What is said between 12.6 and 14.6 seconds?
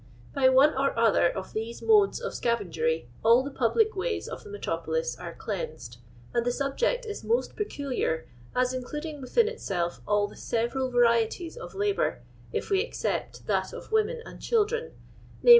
we ex cept that of women and